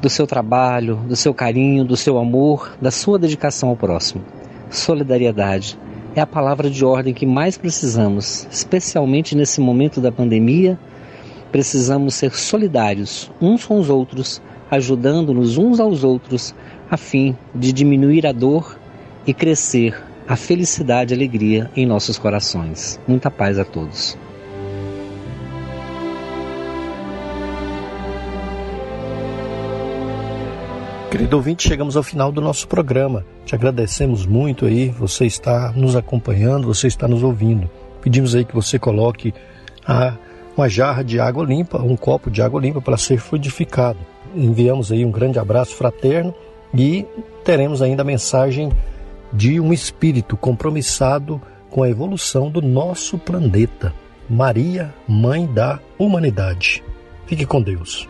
[0.02, 4.24] do seu trabalho, do seu carinho, do seu amor, da sua dedicação ao próximo.
[4.68, 5.78] Solidariedade
[6.16, 10.76] é a palavra de ordem que mais precisamos, especialmente nesse momento da pandemia.
[11.52, 16.52] Precisamos ser solidários uns com os outros, ajudando-nos uns aos outros,
[16.90, 18.76] a fim de diminuir a dor
[19.24, 22.98] e crescer a felicidade e alegria em nossos corações.
[23.06, 24.18] Muita paz a todos.
[31.16, 33.24] Querido ouvinte, chegamos ao final do nosso programa.
[33.46, 37.70] Te agradecemos muito aí, você está nos acompanhando, você está nos ouvindo.
[38.02, 39.32] Pedimos aí que você coloque
[39.86, 40.14] a,
[40.54, 43.98] uma jarra de água limpa, um copo de água limpa para ser fluidificado.
[44.34, 46.34] Enviamos aí um grande abraço fraterno
[46.74, 47.06] e
[47.42, 48.70] teremos ainda a mensagem
[49.32, 51.40] de um espírito compromissado
[51.70, 53.90] com a evolução do nosso planeta.
[54.28, 56.84] Maria, Mãe da Humanidade.
[57.24, 58.06] Fique com Deus.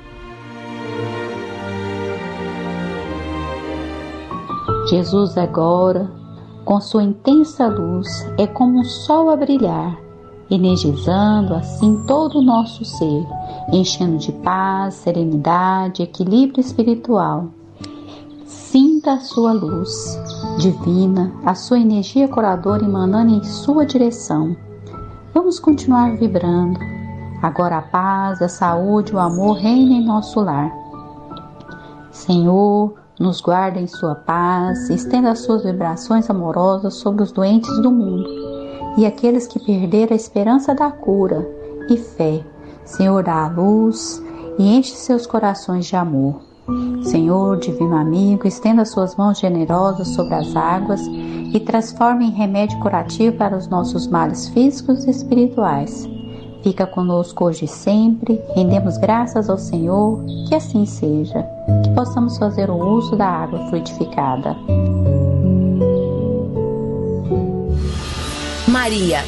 [4.89, 6.09] Jesus agora,
[6.64, 8.07] com sua intensa luz,
[8.39, 9.99] é como um sol a brilhar,
[10.49, 13.26] energizando assim todo o nosso ser,
[13.72, 17.49] enchendo de paz, serenidade, equilíbrio espiritual.
[18.45, 20.20] Sinta a sua luz
[20.59, 24.57] divina, a sua energia curadora emanando em sua direção.
[25.34, 26.78] Vamos continuar vibrando.
[27.43, 30.72] Agora a paz, a saúde, o amor reinem em nosso lar.
[32.11, 37.90] Senhor, nos guarda em sua paz, estenda as suas vibrações amorosas sobre os doentes do
[37.90, 38.28] mundo
[38.96, 41.46] e aqueles que perderam a esperança da cura
[41.88, 42.44] e fé.
[42.84, 44.22] Senhor, dá a luz
[44.58, 46.40] e enche seus corações de amor.
[47.02, 53.36] Senhor, divino amigo, estenda suas mãos generosas sobre as águas e transforme em remédio curativo
[53.36, 56.15] para os nossos males físicos e espirituais.
[56.62, 61.46] Fica conosco hoje e sempre, rendemos graças ao Senhor, que assim seja,
[61.84, 64.57] que possamos fazer o uso da água frutificada.
[68.68, 69.20] Maria,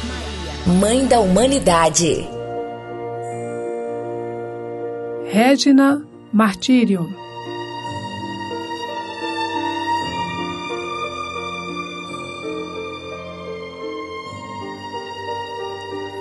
[0.79, 2.27] Mãe da Humanidade.
[5.31, 6.01] Regina
[6.31, 7.28] Martírio.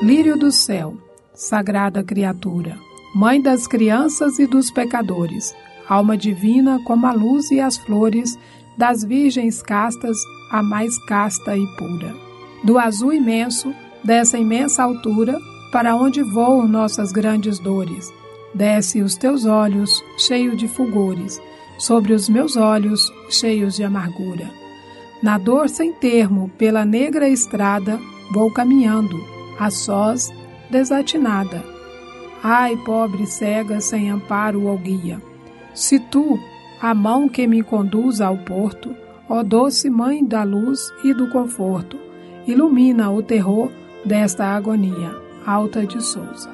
[0.08, 0.96] Lírio do céu
[1.34, 2.78] sagrada criatura,
[3.14, 5.54] mãe das crianças e dos pecadores,
[5.86, 8.38] alma divina como a luz e as flores,
[8.78, 10.16] das virgens castas,
[10.50, 12.16] a mais casta e pura.
[12.64, 15.38] Do azul imenso, dessa imensa altura,
[15.70, 18.10] para onde voam nossas grandes dores,
[18.54, 21.38] desce os teus olhos, cheio de fulgores,
[21.78, 24.48] sobre os meus olhos, cheios de amargura.
[25.22, 28.00] Na dor sem termo, pela negra estrada,
[28.32, 30.30] vou caminhando, a sós,
[30.70, 31.64] desatinada.
[32.42, 35.20] Ai, pobre cega, sem amparo ou guia.
[35.74, 36.38] Se tu,
[36.80, 38.94] a mão que me conduz ao porto,
[39.28, 41.98] ó doce mãe da luz e do conforto,
[42.46, 43.70] ilumina o terror
[44.04, 45.14] desta agonia.
[45.44, 46.50] Alta de Souza.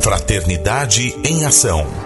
[0.00, 2.05] Fraternidade em Ação